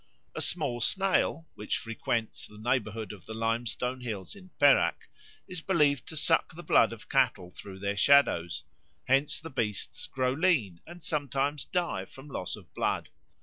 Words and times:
A 0.33 0.41
small 0.41 0.81
snail, 0.81 1.47
which 1.53 1.77
frequents 1.77 2.47
the 2.47 2.57
neighbourhood 2.57 3.11
of 3.11 3.27
the 3.27 3.35
limestone 3.35 4.01
hills 4.01 4.35
in 4.35 4.49
Perak, 4.59 5.07
is 5.47 5.61
believed 5.61 6.07
to 6.07 6.17
suck 6.17 6.55
the 6.55 6.63
blood 6.63 6.91
of 6.91 7.07
cattle 7.07 7.51
through 7.51 7.77
their 7.77 7.97
shadows; 7.97 8.63
hence 9.03 9.39
the 9.39 9.51
beasts 9.51 10.07
grow 10.07 10.31
lean 10.33 10.81
and 10.87 11.03
sometimes 11.03 11.65
die 11.65 12.05
from 12.05 12.29
loss 12.29 12.55
of 12.55 12.73
blood. 12.73 13.09